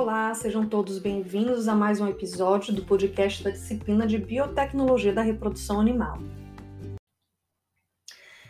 [0.00, 5.20] Olá, sejam todos bem-vindos a mais um episódio do podcast da disciplina de Biotecnologia da
[5.20, 6.16] Reprodução Animal.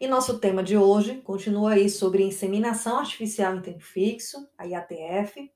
[0.00, 5.50] E nosso tema de hoje continua aí sobre inseminação artificial em tempo fixo, a IATF.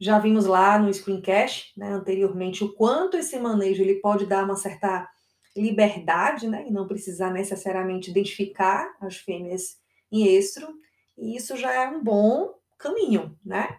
[0.00, 4.56] Já vimos lá no screencast, né, anteriormente, o quanto esse manejo ele pode dar uma
[4.56, 5.06] certa
[5.54, 9.76] liberdade, né, e não precisar necessariamente identificar as fêmeas
[10.10, 10.66] em estro,
[11.18, 13.78] e isso já é um bom caminho, né?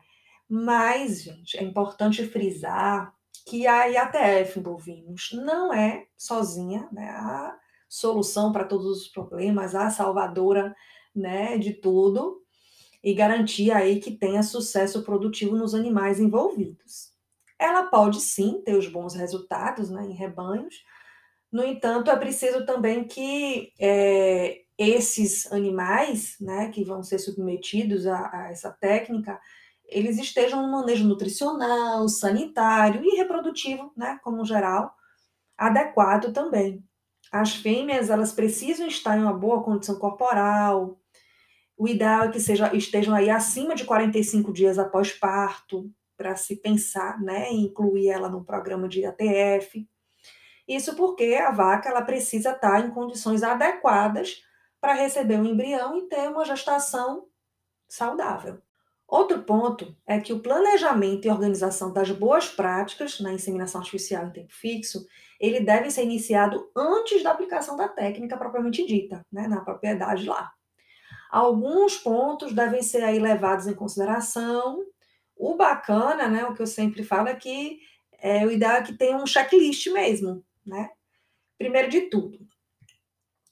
[0.54, 3.16] Mas, gente, é importante frisar
[3.48, 9.74] que a IATF em bovinos não é sozinha né, a solução para todos os problemas,
[9.74, 10.76] a salvadora
[11.16, 12.42] né, de tudo
[13.02, 17.14] e garantir aí que tenha sucesso produtivo nos animais envolvidos.
[17.58, 20.84] Ela pode sim ter os bons resultados né, em rebanhos,
[21.50, 28.30] no entanto, é preciso também que é, esses animais né, que vão ser submetidos a,
[28.34, 29.40] a essa técnica
[29.92, 34.96] eles estejam no manejo nutricional, sanitário e reprodutivo, né, como geral,
[35.58, 36.84] adequado também.
[37.32, 40.98] As fêmeas, elas precisam estar em uma boa condição corporal.
[41.78, 46.56] O ideal é que seja, estejam aí acima de 45 dias após parto, para se
[46.56, 49.88] pensar, né, em incluir ela no programa de ATF.
[50.68, 54.44] Isso porque a vaca, ela precisa estar em condições adequadas
[54.80, 57.28] para receber o embrião e ter uma gestação
[57.90, 58.62] saudável.
[59.12, 64.32] Outro ponto é que o planejamento e organização das boas práticas na inseminação artificial em
[64.32, 65.06] tempo fixo,
[65.38, 70.54] ele deve ser iniciado antes da aplicação da técnica propriamente dita, né, na propriedade lá.
[71.30, 74.82] Alguns pontos devem ser aí levados em consideração.
[75.36, 77.80] O bacana, né, o que eu sempre falo é que
[78.18, 80.90] é, o ideal é que tenha um checklist mesmo, né?
[81.58, 82.40] Primeiro de tudo,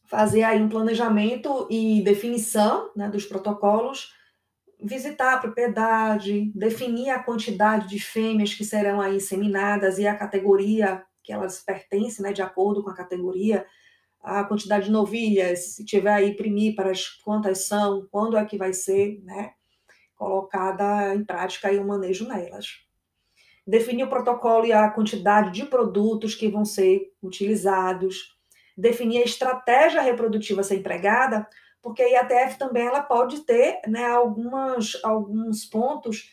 [0.05, 4.17] fazer aí um planejamento e definição né, dos protocolos
[4.81, 11.03] visitar a propriedade, definir a quantidade de fêmeas que serão aí inseminadas e a categoria
[11.23, 13.65] que elas pertencem, né, de acordo com a categoria,
[14.21, 19.21] a quantidade de novilhas, se tiver aí primíparas, quantas são, quando é que vai ser,
[19.23, 19.53] né,
[20.15, 22.79] colocada em prática aí o manejo nelas.
[23.65, 28.35] Definir o protocolo e a quantidade de produtos que vão ser utilizados,
[28.75, 31.47] definir a estratégia reprodutiva a ser empregada,
[31.81, 36.29] porque a IATF também ela pode ter né, algumas, alguns pontos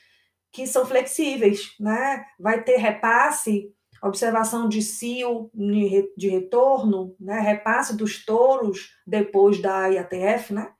[0.52, 2.24] que são flexíveis, né?
[2.38, 5.50] Vai ter repasse, observação de cio
[6.16, 7.40] de retorno, né?
[7.40, 10.72] repasse dos touros depois da IATF, né?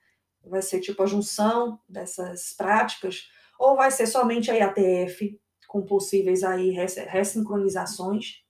[0.44, 3.28] Vai ser tipo a junção dessas práticas,
[3.58, 8.44] ou vai ser somente a IATF com possíveis aí ressincronizações.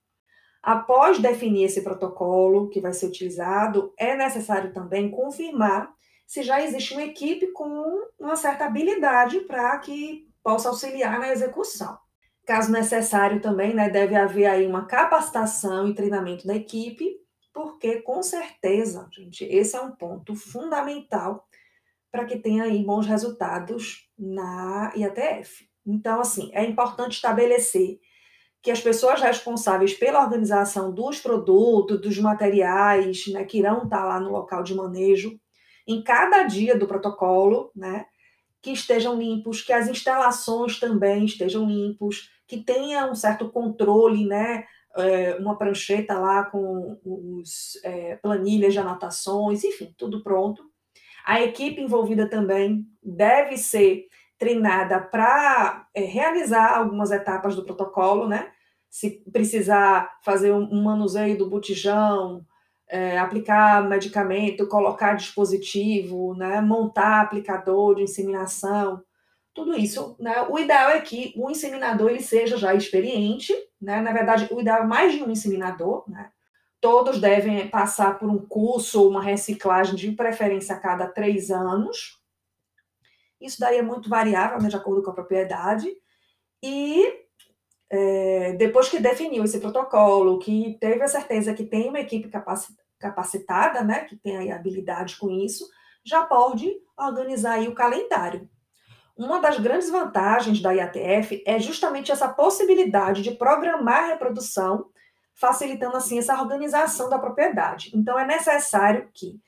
[0.63, 5.96] Após definir esse protocolo que vai ser utilizado, é necessário também confirmar
[6.27, 11.99] se já existe uma equipe com uma certa habilidade para que possa auxiliar na execução.
[12.45, 17.17] Caso necessário também, né, deve haver aí uma capacitação e treinamento da equipe,
[17.53, 21.47] porque com certeza, gente, esse é um ponto fundamental
[22.13, 25.69] para que tenha aí bons resultados na IATF.
[25.85, 27.99] Então, assim, é importante estabelecer
[28.63, 34.19] que as pessoas responsáveis pela organização dos produtos, dos materiais, né, que irão estar lá
[34.19, 35.39] no local de manejo,
[35.87, 38.07] em cada dia do protocolo, né?
[38.61, 44.65] Que estejam limpos, que as instalações também estejam limpos, que tenha um certo controle, né?
[44.97, 50.63] É, uma prancheta lá com os é, planilhas de anotações, enfim, tudo pronto.
[51.25, 54.07] A equipe envolvida também deve ser
[54.39, 58.51] treinada para é, realizar algumas etapas do protocolo, né?
[58.89, 62.47] Se precisar fazer um manuseio do botijão,
[62.89, 69.03] é, aplicar medicamento, colocar dispositivo, né, montar aplicador de inseminação,
[69.53, 74.13] tudo isso, né, o ideal é que o inseminador ele seja já experiente, né, na
[74.13, 76.31] verdade, o ideal é mais de um inseminador, né,
[76.81, 82.21] todos devem passar por um curso ou uma reciclagem de preferência a cada três anos,
[83.41, 85.91] isso daí é muito variável, né, de acordo com a propriedade,
[86.63, 87.26] e
[87.91, 92.31] é, depois que definiu esse protocolo, que teve a certeza que tem uma equipe
[92.99, 95.69] capacitada, né, que tem aí habilidade com isso,
[96.05, 98.49] já pode organizar aí o calendário.
[99.17, 104.91] Uma das grandes vantagens da IATF é justamente essa possibilidade de programar a reprodução,
[105.35, 107.91] facilitando assim essa organização da propriedade.
[107.95, 109.41] Então é necessário que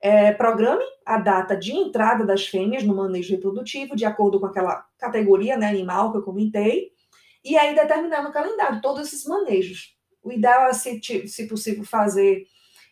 [0.00, 4.84] é, programe a data de entrada das fêmeas no manejo reprodutivo, de acordo com aquela
[4.98, 6.90] categoria né, animal que eu comentei,
[7.44, 9.94] e aí determinar no calendário todos esses manejos.
[10.22, 12.46] O ideal é, se, se possível, fazer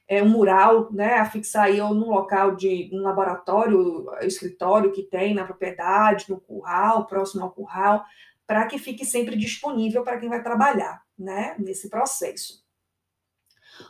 [0.06, 5.32] é, um mural, né, afixar aí ou num local de um laboratório, escritório que tem
[5.32, 8.04] na propriedade, no curral, próximo ao curral,
[8.46, 12.62] para que fique sempre disponível para quem vai trabalhar né, nesse processo.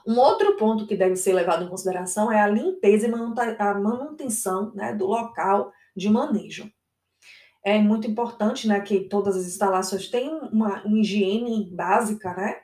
[0.06, 3.12] Um outro ponto que deve ser levado em consideração é a limpeza e
[3.59, 6.70] a manutenção né, do local de manejo.
[7.64, 12.56] É muito importante né, que todas as instalações tenham uma, uma higiene básica, né?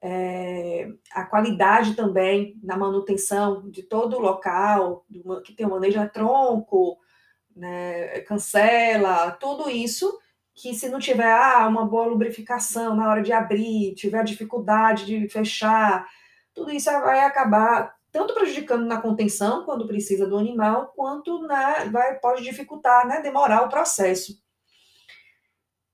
[0.00, 5.04] É, a qualidade também na manutenção de todo o local,
[5.44, 6.96] que tem o manejo é tronco,
[7.56, 10.16] né, cancela, tudo isso
[10.54, 15.28] que se não tiver ah, uma boa lubrificação na hora de abrir, tiver dificuldade de
[15.28, 16.06] fechar,
[16.52, 22.18] tudo isso vai acabar tanto prejudicando na contenção, quando precisa do animal, quanto na, vai,
[22.18, 24.32] pode dificultar, né, demorar o processo.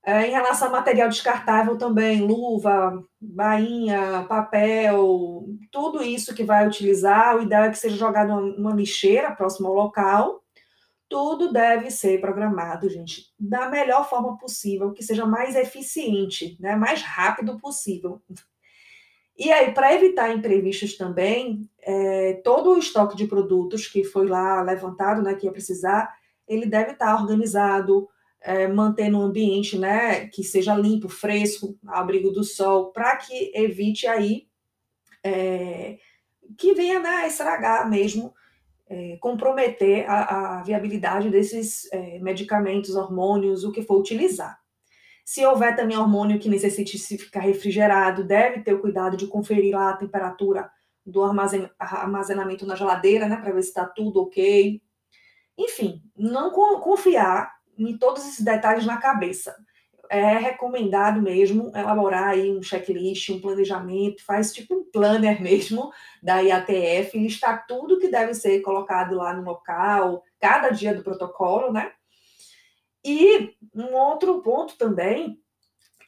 [0.07, 7.35] É, em relação ao material descartável também, luva, bainha, papel, tudo isso que vai utilizar,
[7.35, 10.43] o ideal é que seja jogado numa, numa lixeira próximo ao local,
[11.09, 17.01] tudo deve ser programado, gente, da melhor forma possível, que seja mais eficiente, né, mais
[17.01, 18.21] rápido possível.
[19.37, 24.61] E aí, para evitar imprevistos também, é, todo o estoque de produtos que foi lá
[24.61, 26.13] levantado, né, que ia precisar,
[26.47, 28.07] ele deve estar organizado,
[28.41, 34.07] é, mantendo um ambiente, né, que seja limpo, fresco, abrigo do sol, para que evite
[34.07, 34.47] aí
[35.23, 35.97] é,
[36.57, 38.33] que venha né, estragar mesmo,
[38.87, 44.59] é, comprometer a, a, viabilidade desses é, medicamentos, hormônios, o que for utilizar.
[45.25, 49.75] Se houver também hormônio que necessite se ficar refrigerado, deve ter o cuidado de conferir
[49.75, 50.69] lá a temperatura
[51.03, 54.79] do armazenamento na geladeira, né, para ver se está tudo ok.
[55.57, 59.55] Enfim, não confiar em todos esses detalhes na cabeça.
[60.09, 65.91] É recomendado mesmo elaborar aí um checklist, um planejamento, faz tipo um planner mesmo
[66.21, 71.73] da IATF, listar tudo que deve ser colocado lá no local, cada dia do protocolo,
[71.73, 71.91] né?
[73.05, 75.39] E um outro ponto também,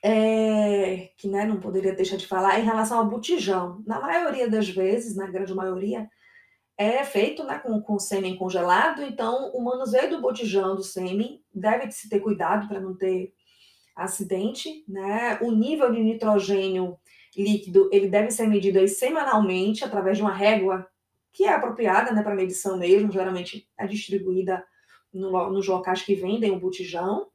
[0.02, 3.84] é, que né, não poderia deixar de falar, em relação ao botijão.
[3.86, 6.10] Na maioria das vezes, na grande maioria,
[6.76, 11.92] é feito né, com, com sêmen congelado, então o manuseio do botijão do sêmen deve
[11.92, 13.32] se ter cuidado para não ter
[13.96, 15.40] acidente, né?
[15.42, 16.98] O nível de nitrogênio
[17.36, 20.88] líquido, ele deve ser medido aí semanalmente através de uma régua
[21.34, 24.64] que é apropriada, né, para medição mesmo, geralmente é distribuída
[25.14, 27.28] no, nos locais que vendem o botijão.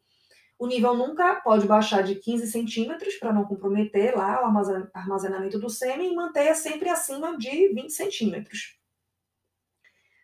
[0.59, 5.69] O nível nunca pode baixar de 15 centímetros para não comprometer lá o armazenamento do
[5.69, 8.79] sêmen e manter sempre acima de 20 centímetros.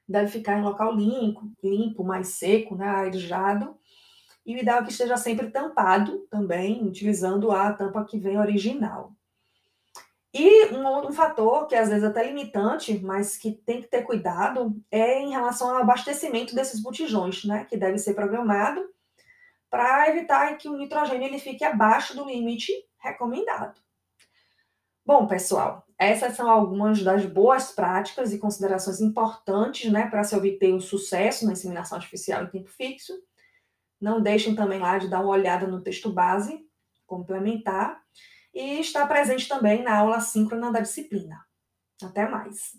[0.09, 3.77] Deve ficar em local limpo, limpo mais seco, né, arejado.
[4.47, 9.13] E o ideal é que esteja sempre tampado também, utilizando a tampa que vem original.
[10.33, 14.03] E um, um fator que às vezes é até limitante, mas que tem que ter
[14.03, 17.65] cuidado, é em relação ao abastecimento desses botijões, né?
[17.65, 18.87] Que deve ser programado
[19.71, 23.81] para evitar que o nitrogênio ele fique abaixo do limite recomendado.
[25.05, 30.73] Bom, pessoal, essas são algumas das boas práticas e considerações importantes né, para se obter
[30.75, 33.15] o sucesso na inseminação artificial em tempo fixo.
[33.99, 36.63] Não deixem também lá de dar uma olhada no texto base
[37.07, 38.03] complementar
[38.55, 41.45] e está presente também na aula síncrona da disciplina.
[42.03, 42.73] Até mais!